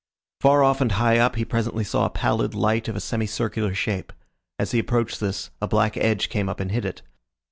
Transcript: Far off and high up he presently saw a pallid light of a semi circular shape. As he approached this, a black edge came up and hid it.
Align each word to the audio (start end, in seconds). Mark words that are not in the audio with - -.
Far 0.39 0.63
off 0.63 0.81
and 0.81 0.93
high 0.93 1.19
up 1.19 1.35
he 1.35 1.45
presently 1.45 1.83
saw 1.83 2.07
a 2.07 2.09
pallid 2.09 2.55
light 2.55 2.87
of 2.87 2.95
a 2.95 2.99
semi 2.99 3.27
circular 3.27 3.75
shape. 3.75 4.11
As 4.57 4.71
he 4.71 4.79
approached 4.79 5.19
this, 5.19 5.51
a 5.61 5.67
black 5.67 5.95
edge 5.95 6.27
came 6.27 6.49
up 6.49 6.59
and 6.59 6.71
hid 6.71 6.85
it. 6.85 7.03